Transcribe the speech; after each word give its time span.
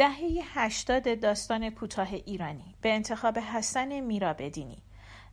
دهه 0.00 0.42
هشتاد 0.54 1.20
داستان 1.20 1.70
کوتاه 1.70 2.08
ایرانی 2.12 2.74
به 2.80 2.94
انتخاب 2.94 3.38
حسن 3.38 4.00
میرابدینی. 4.00 4.82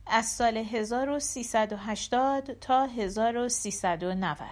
از 0.06 0.26
سال 0.26 0.56
1380 0.56 2.52
تا 2.52 2.84
1390 2.84 4.46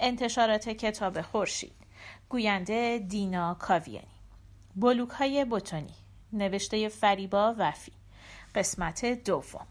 انتشارات 0.00 0.68
کتاب 0.68 1.22
خورشید. 1.22 1.74
گوینده 2.28 2.98
دینا 3.08 3.54
کاویانی. 3.54 4.20
بلوک 4.76 5.10
های 5.10 5.44
بوتونی. 5.44 5.94
نوشته 6.32 6.88
فریبا 6.88 7.54
وفی. 7.58 7.92
قسمت 8.54 9.04
دوم. 9.04 9.66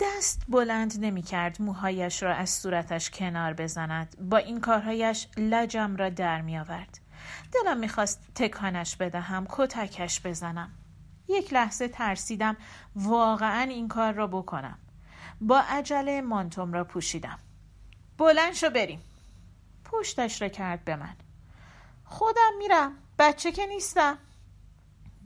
دست 0.00 0.42
بلند 0.48 0.94
نمی 1.00 1.22
کرد 1.22 1.62
موهایش 1.62 2.22
را 2.22 2.34
از 2.34 2.50
صورتش 2.50 3.10
کنار 3.10 3.54
بزند. 3.54 4.16
با 4.30 4.36
این 4.36 4.60
کارهایش 4.60 5.26
لجم 5.36 5.96
را 5.96 6.08
در 6.08 6.40
می 6.42 6.58
آورد 6.58 7.07
دلم 7.52 7.78
می‌خواست 7.78 8.20
تکانش 8.34 8.96
بدهم 8.96 9.46
کتکش 9.50 10.20
بزنم. 10.26 10.70
یک 11.28 11.52
لحظه 11.52 11.88
ترسیدم 11.88 12.56
واقعا 12.96 13.62
این 13.62 13.88
کار 13.88 14.12
را 14.12 14.26
بکنم. 14.26 14.78
با 15.40 15.58
عجله 15.58 16.20
مانتوم 16.20 16.72
را 16.72 16.84
پوشیدم. 16.84 17.38
بلند 18.18 18.52
شو 18.52 18.70
بریم. 18.70 19.02
پشتش 19.84 20.42
را 20.42 20.48
کرد 20.48 20.84
به 20.84 20.96
من. 20.96 21.16
خودم 22.04 22.52
میرم. 22.58 22.92
بچه 23.18 23.52
که 23.52 23.66
نیستم. 23.66 24.18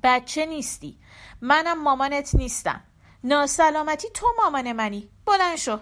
بچه 0.02 0.46
نیستی. 0.46 0.98
منم 1.40 1.82
مامانت 1.82 2.34
نیستم. 2.34 2.80
ناسلامتی 3.24 4.08
تو 4.14 4.26
مامان 4.42 4.72
منی. 4.72 5.08
بلند 5.26 5.56
شو. 5.56 5.78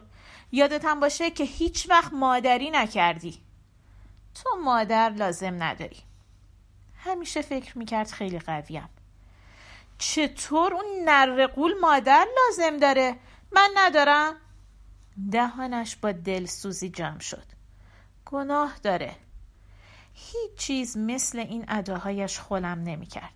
یادتم 0.53 1.01
باشه 1.01 1.31
که 1.31 1.45
هیچ 1.45 1.91
وقت 1.91 2.13
مادری 2.13 2.71
نکردی. 2.71 3.43
تو 4.35 4.51
مادر 4.65 5.11
لازم 5.11 5.63
نداری. 5.63 6.10
همیشه 7.05 7.43
فکر 7.43 7.79
می‌کرد 7.79 8.11
خیلی 8.11 8.39
قویم. 8.39 8.89
چطور 9.99 10.75
اون 10.75 10.85
نرقول 11.05 11.75
مادر 11.81 12.27
لازم 12.37 12.77
داره؟ 12.77 13.17
من 13.53 13.71
ندارم. 13.77 14.35
دهانش 15.33 15.97
با 15.97 16.13
دلسوزی 16.13 16.91
جمع 16.91 17.21
شد. 17.21 17.45
گناه 18.27 18.77
داره. 18.83 19.17
هیچ 20.15 20.59
چیز 20.59 20.97
مثل 20.97 21.39
این 21.39 21.65
اداهایش 21.69 22.39
خولم 22.39 22.83
نمی‌کرد. 22.83 23.35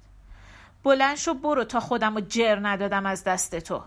بلند 0.83 1.17
شو 1.17 1.35
برو 1.35 1.65
تا 1.65 1.81
خودم 1.81 2.15
رو 2.15 2.21
جر 2.21 2.59
ندادم 2.63 3.07
از 3.07 3.25
دست 3.25 3.59
تو. 3.59 3.85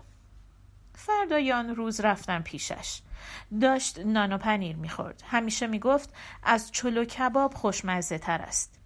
فردایان 0.94 1.76
روز 1.76 2.00
رفتم 2.00 2.42
پیشش. 2.42 3.00
داشت 3.60 3.98
نان 3.98 4.32
و 4.32 4.38
پنیر 4.38 4.76
می‌خورد. 4.76 5.22
همیشه 5.26 5.66
می‌گفت 5.66 6.14
از 6.42 6.72
چلو 6.72 7.04
کباب 7.04 7.54
خوشمزه 7.54 8.18
تر 8.18 8.38
است. 8.38 8.77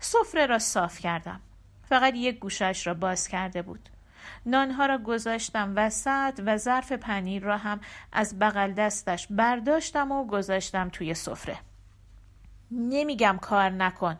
سفره 0.00 0.46
را 0.46 0.58
صاف 0.58 0.98
کردم. 0.98 1.40
فقط 1.88 2.14
یک 2.14 2.38
گوشش 2.38 2.86
را 2.86 2.94
باز 2.94 3.28
کرده 3.28 3.62
بود. 3.62 3.88
نانها 4.46 4.86
را 4.86 4.98
گذاشتم 4.98 5.72
وسط 5.76 6.40
و 6.46 6.56
ظرف 6.56 6.92
پنیر 6.92 7.42
را 7.42 7.56
هم 7.56 7.80
از 8.12 8.38
بغل 8.38 8.72
دستش 8.72 9.26
برداشتم 9.30 10.12
و 10.12 10.26
گذاشتم 10.26 10.88
توی 10.88 11.14
سفره. 11.14 11.58
نمیگم 12.70 13.38
کار 13.42 13.70
نکن. 13.70 14.18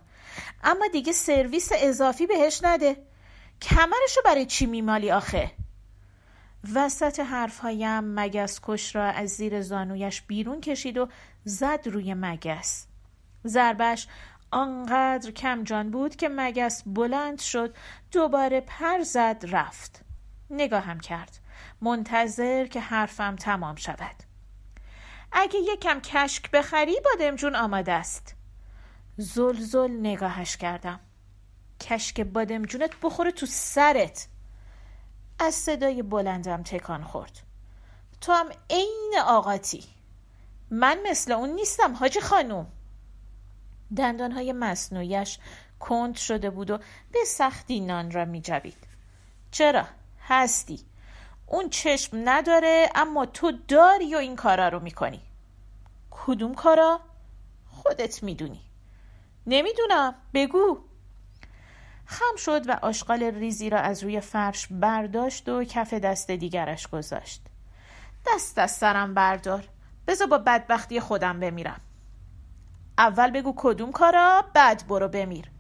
اما 0.65 0.87
دیگه 0.93 1.13
سرویس 1.13 1.71
اضافی 1.75 2.27
بهش 2.27 2.61
نده. 2.63 2.97
کمرشو 3.63 4.21
برای 4.25 4.47
چی 4.47 4.67
میمالی 4.67 5.11
آخه؟ 5.11 5.51
وسط 6.75 7.21
حرفهایم 7.21 8.05
مگس 8.05 8.61
کش 8.63 8.97
را 8.97 9.05
از 9.05 9.31
زیر 9.31 9.63
زانویش 9.63 10.23
بیرون 10.23 10.61
کشید 10.61 10.99
و 10.99 11.09
زد 11.45 11.81
روی 11.85 12.15
مگس. 12.15 12.87
ضربش 13.47 14.09
آنقدر 14.57 15.31
کم 15.31 15.65
جان 15.65 15.91
بود 15.91 16.17
که 16.17 16.29
مگس 16.29 16.83
بلند 16.87 17.41
شد 17.41 17.77
دوباره 18.13 18.61
پر 18.61 19.03
زد 19.03 19.45
رفت. 19.49 20.01
نگاهم 20.51 21.01
کرد. 21.01 21.39
منتظر 21.81 22.67
که 22.67 22.81
حرفم 22.81 23.37
تمام 23.37 23.77
شود. 23.77 24.17
اگه 25.33 25.59
یکم 25.59 26.01
کشک 26.01 26.51
بخری 26.51 26.97
بادمجون 27.05 27.55
آماده 27.55 27.93
است. 27.93 28.35
زل 29.17 29.91
نگاهش 29.91 30.57
کردم. 30.57 31.01
کشک 31.81 32.21
بادمجونت 32.21 32.91
بخوره 33.03 33.31
تو 33.31 33.47
سرت. 33.47 34.29
از 35.39 35.55
صدای 35.55 36.03
بلندم 36.03 36.63
تکان 36.63 37.05
خورد. 37.05 37.41
تو 38.21 38.33
هم 38.33 38.49
عین 38.71 39.15
آقاتی. 39.27 39.85
من 40.71 40.99
مثل 41.11 41.33
اون 41.33 41.51
نیستم 41.51 41.95
حاجی 41.95 42.21
خانوم. 42.21 42.67
دندانهای 43.97 44.53
مصنوعیش 44.53 45.39
کند 45.81 46.17
شده 46.17 46.51
بود 46.51 46.71
و 46.71 46.79
به 47.13 47.19
سختی 47.27 47.81
نان 47.81 48.11
را 48.11 48.25
می 48.25 48.41
جوید. 48.41 48.87
چرا؟ 49.51 49.85
هستی. 50.29 50.81
اون 51.47 51.71
چشم 51.71 52.23
نداره 52.25 52.89
اما 52.95 53.27
تو 53.27 53.53
داری 53.69 54.15
و 54.15 54.19
این 54.19 54.37
کارا 54.37 54.69
رو 54.69 54.81
می‌کنی. 54.81 55.21
کدوم 56.11 56.55
کارا؟ 56.55 57.01
خودت 57.71 58.23
می‌دونی. 58.23 58.61
نمی‌دونم. 59.47 60.15
بگو. 60.35 60.79
خم 62.07 62.37
شد 62.37 62.69
و 62.69 62.79
آشغال 62.83 63.23
ریزی 63.23 63.71
را 63.71 63.79
از 63.79 64.03
روی 64.03 64.21
فرش 64.21 64.67
برداشت 64.71 65.49
و 65.49 65.65
کف 65.65 65.95
دست 65.95 66.31
دیگرش 66.31 66.89
گذاشت. 66.89 67.43
دست 68.27 68.59
از 68.59 68.71
سرم 68.71 69.15
بردار. 69.15 69.69
بذار 70.07 70.27
با 70.27 70.39
بدبختی 70.39 71.01
خودم 71.01 71.41
بمیرم. 71.41 71.81
اول 72.99 73.31
بگو 73.31 73.53
کدوم 73.57 73.93
کارا 73.93 74.45
بعد 74.55 74.87
برو 74.89 75.09
بمیر. 75.09 75.51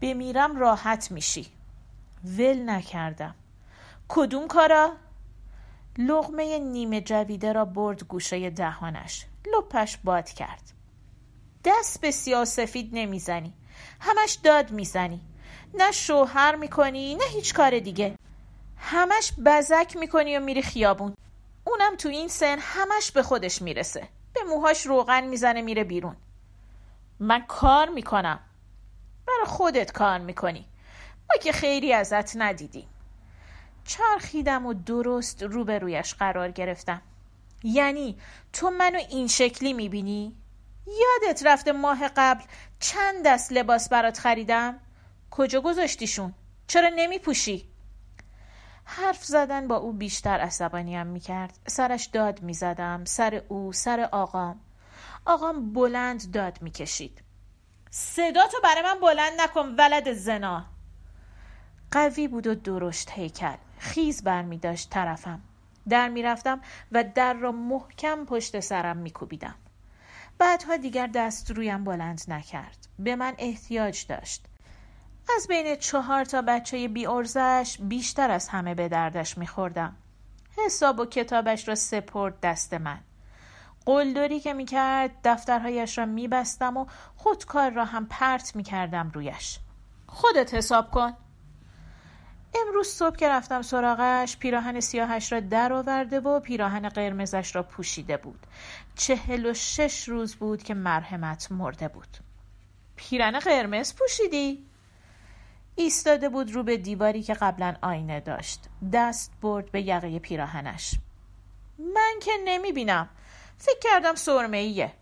بمیرم 0.00 0.56
راحت 0.56 1.10
میشی. 1.10 1.46
ول 2.24 2.70
نکردم. 2.70 3.34
کدوم 4.08 4.46
کارا؟ 4.46 4.92
لغمه 5.98 6.58
نیمه 6.58 7.00
جویده 7.00 7.52
را 7.52 7.64
برد 7.64 8.04
گوشه 8.04 8.50
دهانش. 8.50 9.26
لپش 9.56 9.96
باد 9.96 10.28
کرد. 10.28 10.72
دست 11.64 12.00
به 12.00 12.10
سیاسفید 12.10 12.90
نمی‌زنی. 12.92 13.54
همش 14.00 14.32
داد 14.32 14.70
می‌زنی. 14.70 15.20
نه 15.74 15.92
شوهر 15.92 16.56
می‌کنی 16.56 17.14
نه 17.14 17.24
هیچ 17.24 17.54
کار 17.54 17.78
دیگه. 17.78 18.14
همش 18.76 19.32
بزک 19.46 19.96
می‌کنی 19.96 20.36
و 20.36 20.40
میری 20.40 20.62
خیابون. 20.62 21.14
اونم 21.64 21.96
تو 21.96 22.08
این 22.08 22.28
سن 22.28 22.56
همش 22.60 23.10
به 23.12 23.22
خودش 23.22 23.62
می‌رسه. 23.62 24.08
به 24.34 24.40
موهاش 24.42 24.86
روغن 24.86 25.24
می‌زنه 25.24 25.62
میره 25.62 25.84
بیرون. 25.84 26.16
من 27.22 27.44
کار 27.48 27.88
می‌کنم 27.88 28.40
برای 29.26 29.46
خودت 29.46 29.92
کار 29.92 30.18
می‌کنی 30.18 30.66
ما 31.30 31.36
که 31.42 31.52
خیلی 31.52 31.92
ازت 31.92 32.36
ندیدیم 32.36 32.88
چرخیدم 33.84 34.66
و 34.66 34.74
درست 34.74 35.42
روبرویش 35.42 36.14
قرار 36.14 36.50
گرفتم 36.50 37.02
یعنی 37.62 38.18
تو 38.52 38.70
منو 38.70 38.98
این 39.10 39.28
شکلی 39.28 39.72
می‌بینی؟ 39.72 40.36
یادت 40.86 41.46
رفته 41.46 41.72
ماه 41.72 42.08
قبل 42.16 42.44
چند 42.80 43.26
دست 43.26 43.52
لباس 43.52 43.88
برات 43.88 44.18
خریدم؟ 44.18 44.78
کجا 45.30 45.60
گذاشتیشون؟ 45.60 46.34
چرا 46.66 46.90
نمیپوشی؟ 46.96 47.68
حرف 48.84 49.24
زدن 49.24 49.68
با 49.68 49.76
او 49.76 49.92
بیشتر 49.92 50.38
عصبانیم 50.40 51.06
می‌کرد 51.06 51.58
سرش 51.66 52.06
داد 52.06 52.42
می‌زدم 52.42 53.04
سر 53.04 53.42
او 53.48 53.72
سر 53.72 54.08
آقام 54.12 54.60
آقام 55.24 55.72
بلند 55.72 56.30
داد 56.30 56.62
می‌کشید. 56.62 57.22
صدا 57.90 58.46
تو 58.46 58.56
برای 58.62 58.82
من 58.82 59.00
بلند 59.00 59.40
نکن 59.40 59.74
ولد 59.78 60.12
زنا. 60.12 60.64
قوی 61.90 62.28
بود 62.28 62.46
و 62.46 62.54
درشت 62.54 63.10
هیکل. 63.10 63.56
خیز 63.78 64.22
برمی 64.24 64.58
داشت 64.58 64.90
طرفم. 64.90 65.40
در 65.88 66.08
می‌رفتم 66.08 66.60
و 66.92 67.04
در 67.04 67.34
را 67.34 67.52
محکم 67.52 68.24
پشت 68.24 68.60
سرم 68.60 68.96
میکوبیدم 68.96 69.54
بعدها 70.38 70.76
دیگر 70.76 71.06
دست 71.06 71.50
رویم 71.50 71.84
بلند 71.84 72.22
نکرد. 72.28 72.88
به 72.98 73.16
من 73.16 73.34
احتیاج 73.38 74.06
داشت. 74.06 74.44
از 75.36 75.46
بین 75.48 75.76
چهار 75.76 76.24
تا 76.24 76.42
بچه 76.42 76.88
بی 76.88 77.06
ارزش 77.06 77.78
بیشتر 77.80 78.30
از 78.30 78.48
همه 78.48 78.74
به 78.74 78.88
دردش 78.88 79.38
میخوردم 79.38 79.96
حساب 80.58 81.00
و 81.00 81.06
کتابش 81.06 81.68
را 81.68 81.74
سپرد 81.74 82.40
دست 82.40 82.74
من. 82.74 83.00
قلدری 83.86 84.40
که 84.40 84.54
می‌کرد 84.54 85.10
دفترهایش 85.24 85.98
را 85.98 86.06
میبستم 86.06 86.76
و 86.76 86.86
خودکار 87.16 87.70
را 87.70 87.84
هم 87.84 88.06
پرت 88.06 88.56
می‌کردم 88.56 89.10
رویش. 89.14 89.58
خودت 90.06 90.54
حساب 90.54 90.90
کن. 90.90 91.12
امروز 92.66 92.88
صبح 92.88 93.16
که 93.16 93.28
رفتم 93.28 93.62
سراغش 93.62 94.36
پیراهن 94.36 94.80
سیاهش 94.80 95.32
را 95.32 95.40
در 95.40 95.72
آورده 95.72 96.20
و 96.20 96.40
پیراهن 96.40 96.88
قرمزش 96.88 97.54
را 97.56 97.62
پوشیده 97.62 98.16
بود. 98.16 98.46
چهل 98.94 99.46
و 99.46 99.54
شش 99.54 100.08
روز 100.08 100.36
بود 100.36 100.62
که 100.62 100.74
مرحمت 100.74 101.52
مرده 101.52 101.88
بود. 101.88 102.16
پیراهن 102.96 103.38
قرمز 103.38 103.94
پوشیدی؟ 103.94 104.66
ایستاده 105.74 106.28
بود 106.28 106.54
رو 106.54 106.62
به 106.62 106.76
دیواری 106.76 107.22
که 107.22 107.34
قبلا 107.34 107.74
آینه 107.82 108.20
داشت. 108.20 108.60
دست 108.92 109.32
برد 109.42 109.70
به 109.70 109.82
یقه 109.82 110.18
پیراهنش. 110.18 110.94
من 111.78 112.12
که 112.22 112.32
نمی 112.44 112.72
بینم 112.72 113.08
فکر 113.62 113.78
کردم 113.80 114.14
سرمه 114.14 114.56
ایه 114.56 114.92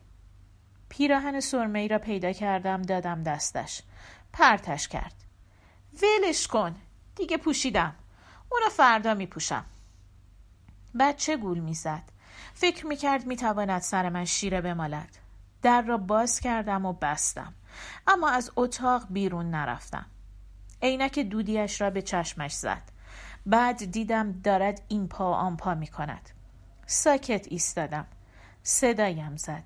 پیراهن 0.88 1.40
سرمه 1.40 1.78
ای 1.78 1.88
را 1.88 1.98
پیدا 1.98 2.32
کردم 2.32 2.82
دادم 2.82 3.22
دستش. 3.22 3.82
پرتش 4.32 4.88
کرد. 4.88 5.14
ولش 6.02 6.46
کن. 6.46 6.76
دیگه 7.16 7.36
پوشیدم. 7.36 7.94
اونو 8.50 8.68
فردا 8.70 9.14
میپوشم. 9.14 9.64
بچه 10.98 11.36
گول 11.36 11.58
می‌زد. 11.58 12.02
فکر 12.54 12.86
می‌کرد 12.86 13.26
می‌تواند 13.26 13.80
سر 13.80 14.08
من 14.08 14.24
شیره 14.24 14.60
بمالد. 14.60 15.18
در 15.62 15.82
را 15.82 15.96
باز 15.96 16.40
کردم 16.40 16.86
و 16.86 16.92
بستم. 16.92 17.54
اما 18.06 18.30
از 18.30 18.50
اتاق 18.56 19.06
بیرون 19.10 19.50
نرفتم. 19.50 20.06
عینک 20.82 21.18
دودیش 21.18 21.80
را 21.80 21.90
به 21.90 22.02
چشمش 22.02 22.52
زد. 22.52 22.82
بعد 23.46 23.84
دیدم 23.84 24.32
دارد 24.32 24.82
این 24.88 25.08
پا 25.08 25.34
آن 25.34 25.56
پا 25.56 25.74
می 25.74 25.86
کند 25.86 26.30
ساکت 26.86 27.46
ایستادم. 27.50 28.06
صدایم 28.62 29.36
زد. 29.36 29.64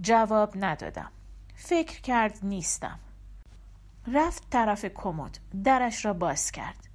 جواب 0.00 0.54
ندادم. 0.64 1.10
فکر 1.54 2.00
کرد 2.00 2.38
نیستم. 2.42 2.98
رفت 4.12 4.50
طرف 4.50 4.84
کمد. 4.84 5.38
درش 5.64 6.04
را 6.04 6.12
باز 6.12 6.50
کرد. 6.50 6.88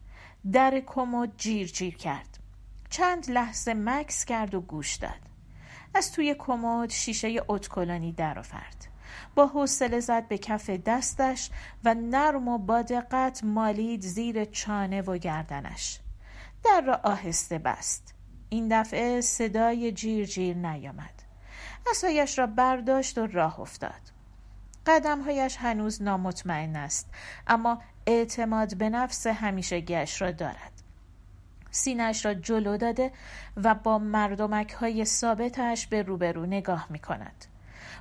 در 0.51 0.79
کمد 0.79 1.37
جیر 1.37 1.67
جیر 1.67 1.97
کرد. 1.97 2.39
چند 2.89 3.31
لحظه 3.31 3.73
مکس 3.73 4.25
کرد 4.25 4.53
و 4.55 4.61
گوش 4.61 4.95
داد. 4.95 5.27
از 5.93 6.11
توی 6.11 6.35
کمد 6.39 6.89
شیشه 6.89 7.41
اتکلانی 7.47 8.11
در 8.11 8.39
آورد 8.39 8.87
با 9.35 9.47
حوصله 9.47 9.99
زد 9.99 10.27
به 10.27 10.37
کف 10.37 10.69
دستش 10.69 11.49
و 11.83 11.93
نرم 11.93 12.47
و 12.47 12.57
با 12.57 12.81
دقت 12.81 13.43
مالید 13.43 14.01
زیر 14.01 14.45
چانه 14.45 15.01
و 15.01 15.17
گردنش. 15.17 15.99
در 16.63 16.81
را 16.81 16.99
آهسته 17.03 17.57
بست. 17.57 18.13
این 18.49 18.81
دفعه 18.81 19.21
صدای 19.21 19.91
جیر 19.91 20.25
جیر 20.25 20.57
نیامد. 20.57 21.23
اصایش 21.91 22.39
را 22.39 22.47
برداشت 22.47 23.17
و 23.17 23.27
راه 23.27 23.59
افتاد 23.59 24.17
قدمهایش 24.85 25.57
هنوز 25.57 26.01
نامطمئن 26.01 26.75
است 26.75 27.09
اما 27.47 27.81
اعتماد 28.07 28.77
به 28.77 28.89
نفس 28.89 29.27
همیشه 29.27 29.79
گش 29.79 30.21
را 30.21 30.31
دارد 30.31 30.71
سینش 31.71 32.25
را 32.25 32.33
جلو 32.33 32.77
داده 32.77 33.11
و 33.57 33.75
با 33.75 33.99
مردمک 33.99 34.73
های 34.73 35.05
ثابتش 35.05 35.87
به 35.87 36.01
روبرو 36.01 36.45
نگاه 36.45 36.87
می 36.89 36.99
کند. 36.99 37.45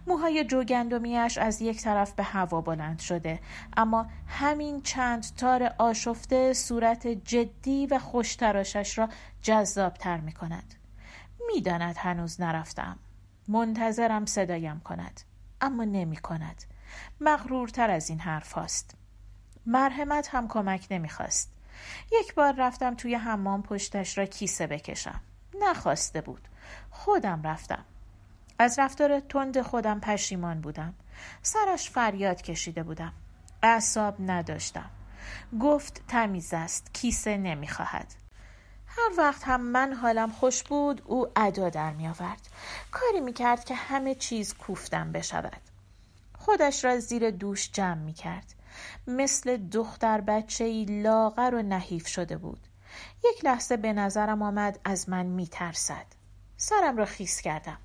موهای 0.06 0.44
جوگندمیش 0.44 1.38
از 1.38 1.62
یک 1.62 1.83
طرف 1.83 2.12
به 2.12 2.23
هوا 2.23 2.61
بلند 2.61 2.99
شده 2.99 3.41
اما 3.77 4.06
همین 4.27 4.83
چند 4.83 5.27
تار 5.37 5.75
آشفته 5.79 6.53
صورت 6.53 7.06
جدی 7.06 7.87
و 7.87 7.99
خوشتراشش 7.99 8.99
را 8.99 9.09
جذابتر 9.43 10.17
می 10.17 10.33
کند. 10.33 10.75
می‌داند 11.55 11.97
هنوز 11.97 12.41
نرفتم. 12.41 12.99
منتظرم 13.48 14.26
صدایم 14.26 14.81
کند. 14.81 15.20
اما 15.60 15.84
نمی 15.84 16.16
کند. 16.16 16.64
مغرورتر 17.20 17.90
از 17.90 18.10
این 18.10 18.20
حرف 18.20 18.52
هاست. 18.52 18.94
مرحمت 19.66 20.34
هم 20.34 20.48
کمک 20.48 20.87
نمی‌خواست. 20.90 21.52
یک 22.12 22.34
بار 22.34 22.54
رفتم 22.58 22.94
توی 22.94 23.14
حمام 23.14 23.62
پشتش 23.62 24.19
را 24.19 24.26
کیسه 24.26 24.66
بکشم. 24.66 25.20
نخواسته 25.60 26.20
بود. 26.20 26.48
خودم 26.90 27.43
رفتم. 27.43 27.84
از 28.58 28.78
رفتار 28.78 29.20
تند 29.20 29.62
خودم 29.62 30.00
پشیمان 30.00 30.60
بودم. 30.60 30.94
سرش 31.42 31.90
فریاد 31.90 32.42
کشیده 32.42 32.82
بودم. 32.82 33.12
اعصاب 33.62 34.14
نداشتم. 34.19 34.90
گفت 35.60 36.02
تمیز 36.08 36.54
است. 36.54 36.94
کیسه 36.94 37.37
نمی‌خواهد. 37.37 38.25
هر 38.96 39.19
وقت 39.19 39.43
هم 39.44 39.60
من 39.60 39.93
حالم 39.93 40.31
خوش 40.31 40.62
بود 40.62 41.02
او 41.04 41.28
ادا 41.37 41.69
در 41.69 41.93
می 41.93 42.08
آورد. 42.08 42.48
کاری 42.90 43.20
می 43.20 43.32
کرد 43.32 43.64
که 43.64 43.75
همه 43.75 44.14
چیز 44.14 44.54
کوفتم 44.54 45.12
بشود. 45.12 45.60
خودش 46.38 46.84
را 46.84 46.98
زیر 46.98 47.31
دوش 47.31 47.70
جمع 47.72 48.00
می 48.00 48.12
کرد. 48.12 48.54
مثل 49.06 49.56
دختر 49.56 50.20
بچه 50.20 50.64
ای 50.64 50.84
لاغر 50.84 51.54
و 51.54 51.62
نحیف 51.62 52.06
شده 52.06 52.37
بود. 52.37 52.60
یک 53.25 53.44
لحظه 53.44 53.76
به 53.76 53.93
نظرم 53.93 54.43
آمد 54.43 54.81
از 54.84 55.08
من 55.08 55.26
می 55.26 55.46
ترسد. 55.46 56.06
سرم 56.56 56.96
را 56.96 57.04
خیس 57.04 57.40
کردم. 57.40 57.78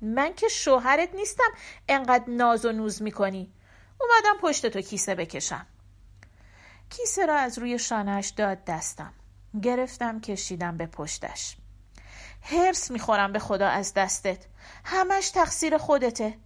من 0.00 0.34
که 0.34 0.48
شوهرت 0.48 1.14
نیستم 1.14 1.50
انقدر 1.88 2.24
ناز 2.28 2.64
و 2.64 2.72
نوز 2.72 3.02
می 3.02 3.12
کنی. 3.12 3.52
اومدم 4.00 4.40
پشت 4.40 4.66
تو 4.66 4.80
کیسه 4.80 5.14
بکشم. 5.14 5.66
کیسه 6.90 7.26
را 7.26 7.36
از 7.36 7.58
روی 7.58 7.78
شانهش 7.78 8.28
داد 8.28 8.64
دستم. 8.64 9.12
گرفتم 9.60 10.20
کشیدم 10.20 10.76
به 10.76 10.86
پشتش. 10.86 11.56
هرس 12.42 12.90
می‌خورم 12.90 13.32
به 13.32 13.38
خدا 13.38 13.68
از 13.68 13.94
دستت. 13.94 14.46
همش 14.84 15.30
تقصیر 15.30 15.78
خودته. 15.78 16.38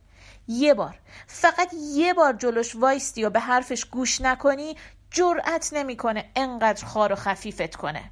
یه 0.48 0.74
بار 0.74 0.98
فقط 1.26 1.74
یه 1.94 2.14
بار 2.14 2.32
جلوش 2.32 2.76
وایستی 2.76 3.24
و 3.24 3.30
به 3.30 3.40
حرفش 3.40 3.84
گوش 3.84 4.20
نکنی 4.20 4.76
جرأت 5.10 5.70
نمی‌کنه 5.72 6.30
انقدر 6.36 6.84
خار 6.84 7.12
و 7.12 7.16
خفیفت 7.16 7.76
کنه 7.76 8.10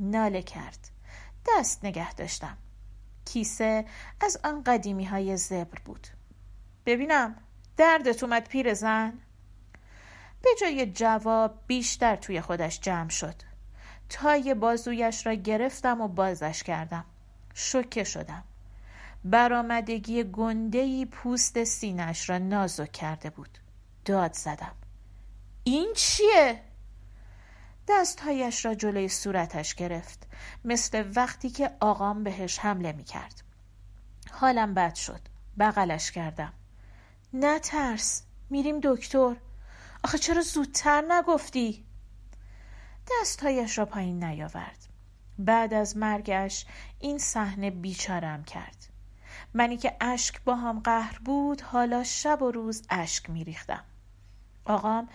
ناله 0.00 0.42
کرد 0.42 0.88
دست 1.48 1.84
نگه 1.84 2.14
داشتم 2.14 2.56
کیسه 3.24 3.84
از 4.20 4.38
آن 4.44 4.62
قدیمی 4.62 5.04
های 5.04 5.36
زبر 5.36 5.78
بود 5.84 6.06
ببینم 6.86 7.36
دردت 7.76 8.22
اومد 8.22 8.48
پیر 8.48 8.74
زن 8.74 9.18
به 10.42 10.50
جای 10.60 10.86
جواب 10.86 11.58
بیشتر 11.66 12.16
توی 12.16 12.40
خودش 12.40 12.80
جمع 12.80 13.08
شد 13.08 13.34
تای 14.08 14.54
بازویش 14.54 15.26
را 15.26 15.34
گرفتم 15.34 16.00
و 16.00 16.08
بازش 16.08 16.62
کردم. 16.62 17.04
شکه 17.54 18.04
شدم. 18.04 18.44
برآمدگی 19.24 20.24
گندهی 20.24 21.06
پوست 21.06 21.64
سینش 21.64 22.30
را 22.30 22.38
نازک 22.38 22.92
کرده 22.92 23.30
بود. 23.30 23.58
داد 24.04 24.32
زدم. 24.32 24.74
این 25.64 25.92
چیه؟ 25.96 26.60
دستهایش 27.88 28.64
را 28.64 28.74
جلوی 28.74 29.08
صورتش 29.08 29.74
گرفت. 29.74 30.26
مثل 30.64 31.12
وقتی 31.16 31.50
که 31.50 31.70
آقام 31.80 32.24
بهش 32.24 32.58
حمله 32.58 32.92
می 32.92 33.04
کرد 33.04 33.42
حالم 34.30 34.74
بد 34.74 34.94
شد. 34.94 35.20
بغلش 35.58 36.10
کردم. 36.10 36.52
نه 37.32 37.58
ترس. 37.58 38.22
میریم 38.50 38.80
دکتر. 38.82 39.36
آخه 40.04 40.18
چرا 40.18 40.42
زودتر 40.42 41.04
نگفتی؟ 41.08 41.85
دستهایش 43.10 43.78
را 43.78 43.86
پایین 43.86 44.24
نیاورد. 44.24 44.88
بعد 45.38 45.74
از 45.74 45.96
مرگش 45.96 46.66
این 46.98 47.18
صحنه 47.18 47.70
بیچارم 47.70 48.44
کرد. 48.44 48.86
منی 49.54 49.76
که 49.76 49.96
اشک 50.00 50.42
با 50.44 50.56
هم 50.56 50.80
قهر 50.80 51.18
بود 51.24 51.60
حالا 51.60 52.04
شب 52.04 52.42
و 52.42 52.50
روز 52.50 52.82
اشک 52.90 53.30
میریختم. 53.30 53.84
آقام 54.64 55.08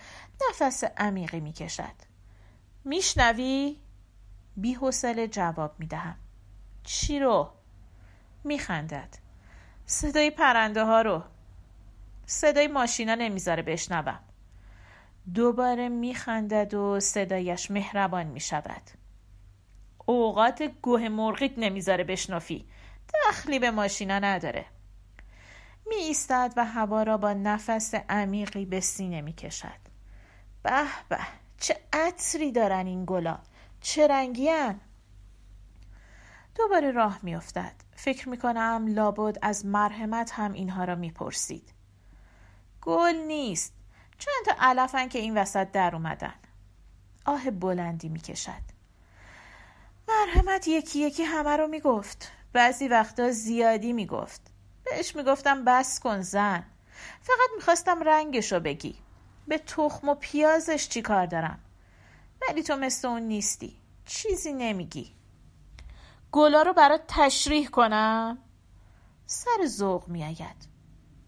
نفس 0.50 0.84
عمیقی 0.84 1.40
می‌کشد. 1.40 1.94
میشنوی؟ 2.84 3.80
بی 4.56 4.78
جواب 5.32 5.74
می‌دهم. 5.78 6.16
چی 6.82 7.18
رو؟ 7.18 7.50
میخندد. 8.44 9.16
صدای 9.86 10.30
پرنده 10.30 10.84
ها 10.84 11.02
رو. 11.02 11.22
صدای 12.26 12.68
ماشینا 12.68 13.14
نمی‌ذاره 13.14 13.62
بشنوم. 13.62 14.20
دوباره 15.34 15.88
میخندد 15.88 16.74
و 16.74 17.00
صدایش 17.00 17.70
مهربان 17.70 18.26
می‌شود. 18.26 18.82
اوقات 20.06 20.62
گوه 20.62 21.08
مرغیت 21.08 21.58
نمی‌ذاره 21.58 22.04
بشنافی 22.04 22.66
دخلی 23.28 23.58
به 23.58 23.70
ماشینا 23.70 24.18
نداره. 24.18 24.64
می 25.86 25.96
ایستد 25.96 26.52
و 26.56 26.64
هوا 26.64 27.02
را 27.02 27.16
با 27.16 27.32
نفس 27.32 27.94
عمیقی 27.94 28.66
به 28.66 28.80
سینه 28.80 29.20
می 29.20 29.32
کشد 29.32 29.80
به 30.62 30.84
به 31.08 31.18
چه 31.58 31.80
عطری 31.92 32.52
دارن 32.52 32.86
این 32.86 33.04
گلا 33.04 33.38
چه 33.80 34.06
رنگیان 34.06 34.80
دوباره 36.54 36.90
راه 36.90 37.18
می 37.22 37.34
افتد. 37.34 37.74
فکر 37.96 38.28
می 38.28 38.36
کنم 38.38 38.84
لابد 38.88 39.38
از 39.42 39.66
مرحمت 39.66 40.30
هم 40.30 40.52
اینها 40.52 40.84
را 40.84 40.94
می 40.94 41.10
پرسید 41.10 41.72
گل 42.80 43.14
نیست. 43.16 43.74
چند 44.22 44.44
تا 44.46 44.54
علفن 44.58 45.08
که 45.08 45.18
این 45.18 45.38
وسط 45.38 45.70
در 45.70 45.94
اومدن. 45.94 46.34
آه 47.24 47.50
بلندی 47.50 48.08
می 48.08 48.20
کشد 48.20 48.62
مرحمت 50.08 50.68
یکی 50.68 50.98
یکی 50.98 51.22
همه 51.22 51.56
رو 51.56 51.68
می 51.68 51.80
گفت 51.80 52.32
بعضی 52.52 52.88
وقتا 52.88 53.30
زیادی 53.30 53.92
می‌گفت. 53.92 54.40
بهش 54.84 55.16
می‌گفتم 55.16 55.64
بس 55.64 56.00
کن 56.00 56.20
زن. 56.20 56.64
فقط 57.20 57.50
می‌خواستم 57.56 58.02
رنگشو 58.02 58.60
بگی. 58.60 58.96
به 59.48 59.58
تخم 59.58 60.08
و 60.08 60.14
پیازش 60.14 60.88
چی 60.88 61.02
کار 61.02 61.26
دارم؟ 61.26 61.58
ولی 62.48 62.62
تو 62.62 62.76
مثل 62.76 63.08
اون 63.08 63.22
نیستی. 63.22 63.76
چیزی 64.06 64.52
نمیگی. 64.52 65.14
گلا 66.32 66.62
رو 66.62 66.72
برات 66.72 67.02
تشریح 67.08 67.68
کنم. 67.68 68.38
سر 69.26 69.66
ذوق 69.66 70.08
میآید. 70.08 70.68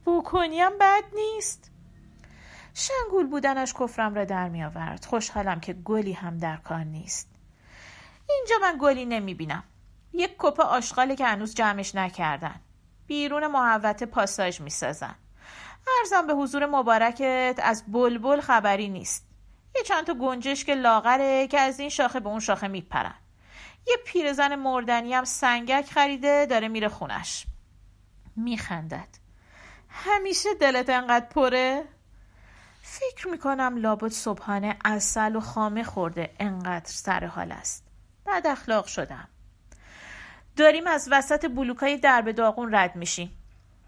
بکنیم 0.06 0.78
بد 0.80 1.04
نیست. 1.14 1.70
شنگول 2.74 3.26
بودنش 3.26 3.74
کفرم 3.74 4.14
را 4.14 4.24
در 4.24 4.48
می 4.48 4.64
آورد. 4.64 5.04
خوشحالم 5.04 5.60
که 5.60 5.72
گلی 5.72 6.12
هم 6.12 6.38
در 6.38 6.56
کار 6.56 6.84
نیست. 6.84 7.28
اینجا 8.28 8.56
من 8.62 8.78
گلی 8.80 9.04
نمی 9.06 9.34
بینم. 9.34 9.64
یک 10.12 10.34
کپ 10.38 10.60
آشغاله 10.60 11.16
که 11.16 11.26
هنوز 11.26 11.54
جمعش 11.54 11.94
نکردن. 11.94 12.60
بیرون 13.06 13.46
محوت 13.46 14.04
پاساژ 14.04 14.60
می‌سازن 14.60 15.14
ارزم 15.98 16.26
به 16.26 16.34
حضور 16.34 16.66
مبارکت 16.66 17.60
از 17.62 17.84
بلبل 17.92 18.40
خبری 18.40 18.88
نیست. 18.88 19.26
یه 19.76 19.82
چند 19.82 20.06
تا 20.06 20.14
گنجشک 20.14 20.70
لاغره 20.70 21.46
که 21.46 21.60
از 21.60 21.80
این 21.80 21.88
شاخه 21.88 22.20
به 22.20 22.28
اون 22.28 22.40
شاخه 22.40 22.68
میپرن 22.68 23.14
یه 23.86 23.96
پیرزن 24.04 24.54
مردنی 24.54 25.14
هم 25.14 25.24
سنگک 25.24 25.90
خریده 25.90 26.46
داره 26.46 26.68
میره 26.68 26.88
خونش. 26.88 27.46
میخندد 28.36 29.08
همیشه 29.88 30.54
دلت 30.54 30.90
انقدر 30.90 31.26
پره؟ 31.26 31.84
فکر 32.86 33.28
می‌کنم 33.28 33.76
لابد 33.76 34.10
صبحانه 34.10 34.76
اصل 34.84 35.36
و 35.36 35.40
خامه 35.40 35.84
خورده 35.84 36.34
انقدر 36.38 36.90
سر 36.90 37.26
حال 37.26 37.52
است. 37.52 37.86
بعد 38.24 38.46
اخلاق 38.46 38.86
شدم. 38.86 39.28
داریم 40.56 40.86
از 40.86 41.08
وسط 41.10 41.46
بلوکای 41.46 41.96
درب 41.96 42.32
داغون 42.32 42.74
رد 42.74 42.96
میشیم. 42.96 43.38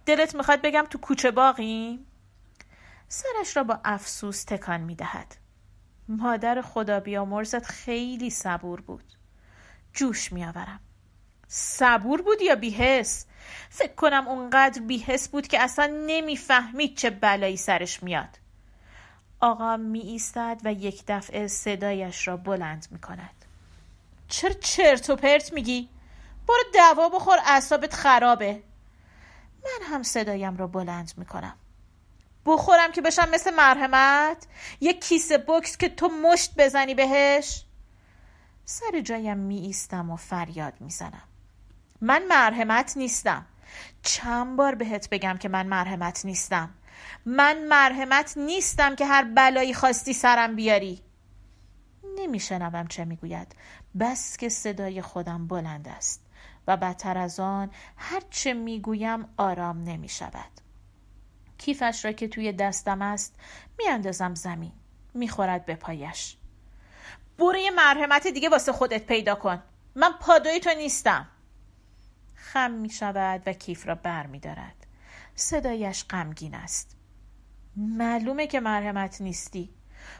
دلت 0.07 0.35
می‌خواد 0.35 0.63
بگم 0.63 0.85
تو 0.91 0.99
کوچه 0.99 1.31
باقیم؟ 1.31 2.07
سرش 3.09 3.57
را 3.57 3.65
با 3.65 3.81
افسوس 3.85 4.45
تکان 4.45 4.81
می‌دهد. 4.81 5.37
مادر 6.09 6.63
خدا 6.63 7.01
بیامرزت 7.01 7.65
خیلی 7.65 8.31
صبور 8.31 8.81
بود. 8.81 9.13
جوش 9.93 10.33
میآورم. 10.33 10.81
صبور 11.49 12.23
بود 12.23 12.43
یا 12.43 12.55
بیهس 12.55 13.27
فکر 13.71 13.95
کنم 13.95 14.29
اونقدر 14.29 14.83
بیهس 14.83 15.29
بود 15.29 15.47
که 15.47 15.61
اصلا 15.61 15.87
نمی‌فهمید 16.07 16.97
چه 16.97 17.11
بلایی 17.11 17.57
سرش 17.57 18.03
میاد. 18.03 18.46
آقا 19.41 19.77
می 19.77 20.01
ایستد 20.01 20.61
و 20.65 20.73
یک 20.73 21.05
دفعه 21.09 21.47
صدایش 21.47 22.29
را 22.29 22.37
بلند 22.37 22.87
می 22.91 22.99
کند 22.99 23.45
چرا 24.29 24.53
چرت 24.53 25.11
و 25.11 25.17
پرت 25.17 25.53
میگی؟ 25.53 25.89
برو 26.49 26.63
دوا 26.75 27.09
بخور 27.09 27.39
اعصابت 27.45 27.95
خرابه. 27.95 28.63
من 29.65 29.87
هم 29.87 30.03
صدایم 30.03 30.57
را 30.57 30.67
بلند 30.67 31.13
می 31.17 31.25
کنم 31.25 31.57
بخورم 32.47 32.93
که 32.93 33.01
بشم 33.01 33.29
مثل 33.33 33.55
مرحمت؟ 33.55 34.47
یک 34.81 35.05
کیسه 35.05 35.39
بکس 35.39 35.77
که 35.77 35.89
تو 35.89 36.09
مشت 36.09 36.53
بزنی 36.59 36.95
بهش؟ 36.95 37.65
سر 38.65 39.01
جایم 39.01 39.39
می 39.39 39.59
ایستم 39.59 40.11
و 40.11 40.17
فریاد 40.17 40.75
می 40.81 40.91
زنم 40.91 41.23
من 42.01 42.23
مرحمت 42.29 42.97
نیستم. 42.97 43.47
چند 44.03 44.57
بار 44.57 44.75
بهت 44.75 45.11
بگم 45.11 45.37
که 45.37 45.49
من 45.49 45.67
مرحمت 45.67 46.25
نیستم. 46.25 46.71
من 47.27 47.65
مرحمت 47.69 48.37
نیستم 48.37 48.97
که 48.97 49.07
هر 49.07 49.25
بلایی 49.25 49.75
خواستی 49.75 50.13
سرم 50.13 50.57
بیاری. 50.57 51.03
نمیشنوم 52.19 52.87
چه 52.87 53.05
می‌گوید. 53.05 53.57
بس 54.01 54.37
که 54.37 54.49
صدای 54.49 55.03
خودم 55.03 55.47
بلند 55.47 55.89
است 55.89 56.27
و 56.67 56.77
بدتر 56.77 57.19
از 57.19 57.41
آن 57.41 57.71
هرچه 57.97 58.55
می‌گویم 58.55 59.29
آرام 59.37 59.83
نمی 59.83 60.09
شود 60.09 60.51
کیفش 61.59 62.05
را 62.05 62.13
که 62.13 62.29
توی 62.29 62.53
دستم 62.53 63.03
است 63.03 63.35
میاندازم 63.79 64.35
زمین. 64.35 64.73
می‌خورد 65.15 65.67
به 65.67 65.75
پایش. 65.75 66.37
برو 67.39 67.57
یه 67.57 67.71
مرحمت 67.71 68.27
دیگه 68.27 68.49
واسه 68.49 68.73
خودت 68.73 69.07
پیدا 69.07 69.35
کن. 69.35 69.63
من 69.95 70.13
پادوی 70.21 70.61
تو 70.61 70.71
نیستم. 70.77 71.29
خم 72.35 72.71
می 72.71 72.91
شود 72.91 73.43
و 73.47 73.53
کیف 73.53 73.87
را 73.87 73.95
بر 73.95 74.27
می 74.27 74.39
دارد. 74.39 74.86
صدایش 75.37 76.05
غمگین 76.05 76.55
است 76.55 76.97
معلومه 77.77 78.47
که 78.47 78.61
مرحمت 78.61 79.21
نیستی 79.21 79.71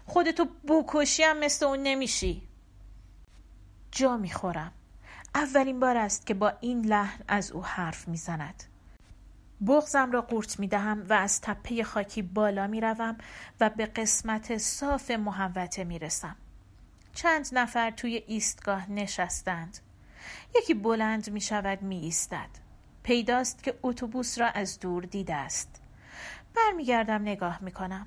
خودتو 0.07 0.45
بکشی 0.69 1.23
هم 1.23 1.39
مثل 1.39 1.67
اون 1.67 1.83
نمیشی 1.83 2.43
جا 3.91 4.17
می‌خورم 4.17 4.73
اولین 5.35 5.81
بار 5.81 5.97
است 5.97 6.27
که 6.27 6.35
با 6.35 6.53
این 6.61 6.87
لحن 6.87 7.25
از 7.29 7.53
او 7.53 7.65
حرف 7.65 8.09
می‌زند 8.09 8.65
بغزم 9.67 10.13
را 10.13 10.21
قورت 10.21 10.61
می 10.61 10.69
دهم 10.69 11.07
و 11.09 11.13
از 11.13 11.41
تپه 11.41 11.85
خاکی 11.85 12.23
بالا 12.23 12.67
می 12.67 12.81
روم 12.81 13.19
و 13.61 13.71
به 13.71 13.87
قسمت 13.87 14.59
صاف 14.59 15.11
محوته 15.11 15.85
می 15.85 15.99
رسم. 15.99 16.37
چند 17.15 17.49
نفر 17.53 17.91
توی 17.91 18.23
ایستگاه 18.27 18.91
نشستند. 18.91 19.79
یکی 20.57 20.75
بلند 20.75 21.31
می 21.31 21.41
شود 21.41 21.83
می 21.83 21.99
ایستد. 21.99 22.66
پیداست 23.07 23.63
که 23.63 23.75
اتوبوس 23.83 24.39
را 24.39 24.47
از 24.49 24.81
دور 24.81 25.03
دیده 25.03 25.35
است. 25.35 25.83
برمیگردم 26.57 27.23
نگاه 27.23 27.59
می 27.63 27.73
کنم. 27.73 28.07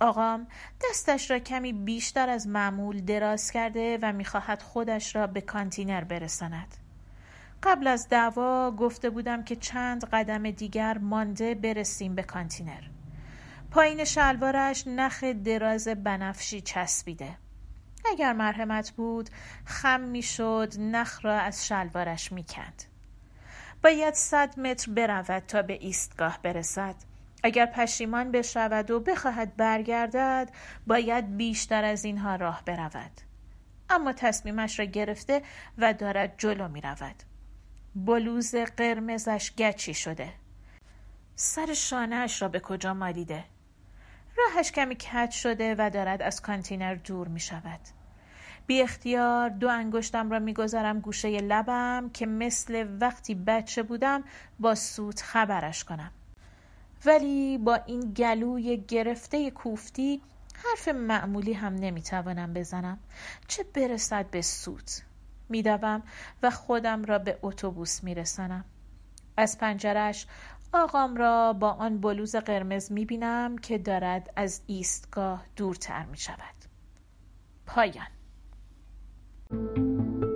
آقام 0.00 0.46
دستش 0.90 1.30
را 1.30 1.38
کمی 1.38 1.72
بیشتر 1.72 2.28
از 2.28 2.48
معمول 2.48 3.00
دراز 3.00 3.50
کرده 3.50 3.98
و 4.02 4.12
می‌خواهد 4.12 4.62
خودش 4.62 5.16
را 5.16 5.26
به 5.26 5.40
کانتینر 5.40 6.04
برساند. 6.04 6.76
قبل 7.62 7.86
از 7.86 8.08
دعوا 8.08 8.70
گفته 8.70 9.10
بودم 9.10 9.44
که 9.44 9.56
چند 9.56 10.04
قدم 10.04 10.50
دیگر 10.50 10.98
مانده 10.98 11.54
برسیم 11.54 12.14
به 12.14 12.22
کانتینر. 12.22 12.82
پایین 13.70 14.04
شلوارش 14.04 14.86
نخ 14.86 15.24
دراز 15.24 15.88
بنفشی 15.88 16.60
چسبیده. 16.60 17.38
اگر 18.12 18.32
مرحمت 18.32 18.90
بود 18.90 19.30
خم 19.64 20.00
می‌شد 20.00 20.72
نخ 20.78 21.24
را 21.24 21.38
از 21.38 21.66
شلوارش 21.66 22.32
می‌کند. 22.32 22.82
باید 23.82 24.14
صد 24.14 24.60
متر 24.60 24.92
برود 24.92 25.42
تا 25.48 25.62
به 25.62 25.78
ایستگاه 25.80 26.38
برسد. 26.42 26.94
اگر 27.42 27.66
پشیمان 27.66 28.32
بشود 28.32 28.90
و 28.90 29.00
بخواهد 29.00 29.56
برگردد 29.56 30.50
باید 30.86 31.36
بیشتر 31.36 31.84
از 31.84 32.04
اینها 32.04 32.36
راه 32.36 32.62
برود. 32.64 33.20
اما 33.90 34.12
تصمیمش 34.12 34.78
را 34.78 34.84
گرفته 34.84 35.42
و 35.78 35.92
دارد 35.92 36.34
جلو 36.38 36.68
می 36.68 36.80
رود. 36.80 37.22
بلوز 37.94 38.54
قرمزش 38.54 39.52
گچی 39.58 39.94
شده 39.94 40.32
سر 41.36 41.74
شانهش 41.74 42.42
را 42.42 42.48
به 42.48 42.60
کجا 42.60 42.94
مالیده 42.94 43.44
راهش 44.36 44.72
کمی 44.72 44.94
کج 44.94 45.30
شده 45.30 45.74
و 45.78 45.90
دارد 45.90 46.22
از 46.22 46.42
کانتینر 46.42 46.94
دور 46.94 47.28
می 47.28 47.40
شود 47.40 47.80
بی 48.68 48.82
اختیار 48.82 49.48
دو 49.48 49.68
انگشتم 49.68 50.30
را 50.30 50.38
می‌گذارم 50.38 51.00
گوشه 51.00 51.40
لبم 51.40 52.10
که 52.14 52.26
مثل 52.26 52.96
وقتی 53.00 53.34
بچه 53.34 53.82
بودم 53.82 54.24
با 54.58 54.74
سوت 54.74 55.22
خبرش 55.22 55.84
کنم. 55.84 56.10
ولی 57.06 57.58
با 57.58 57.74
این 57.74 58.00
گلوی 58.00 58.76
گرفته 58.76 59.50
کوفتی 59.50 60.22
حرف 60.64 60.88
معمولی 60.88 61.52
هم 61.52 61.74
نمی‌توانم 61.74 62.54
بزنم. 62.54 62.98
چه 63.46 63.64
برسد 63.74 64.30
به 64.30 64.42
سوت؟ 64.42 65.02
میدوم 65.48 66.02
و 66.42 66.50
خودم 66.50 67.04
را 67.04 67.18
به 67.18 67.38
اتوبوس 67.42 68.04
میرسانم. 68.04 68.64
از 69.36 69.58
پنجرش 69.58 70.26
آقام 70.72 71.16
را 71.16 71.52
با 71.52 71.70
آن 71.70 71.98
بلوز 71.98 72.36
قرمز 72.36 72.92
می‌بینم 72.92 73.58
که 73.58 73.78
دارد 73.78 74.32
از 74.36 74.60
ایستگاه 74.66 75.44
دورتر 75.56 76.04
می 76.04 76.18
شود 76.18 76.54
پایان. 77.66 78.17
Thank 79.50 79.78
you. 79.78 80.27